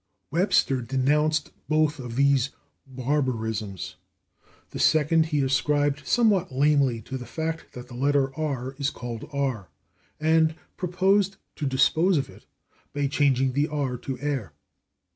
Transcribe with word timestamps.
Webster 0.31 0.81
denounced 0.81 1.51
both 1.69 1.99
of 1.99 2.15
these 2.15 2.49
barbarisms. 2.87 3.97
The 4.71 4.79
second 4.79 5.27
he 5.27 5.43
ascribed 5.43 6.07
somewhat 6.07 6.51
lamely 6.51 7.03
to 7.03 7.19
the 7.19 7.25
fact 7.27 7.73
that 7.73 7.87
the 7.87 7.93
letter 7.93 8.29
/r/ 8.29 8.73
is 8.81 8.89
called 8.89 9.29
/ar/, 9.29 9.67
and 10.19 10.55
proposed 10.75 11.35
to 11.57 11.67
dispose 11.67 12.17
of 12.17 12.31
it 12.31 12.47
by 12.93 13.05
changing 13.05 13.53
the 13.53 13.67
/ar/ 13.67 14.01
to 14.01 14.17
/er 14.17 14.53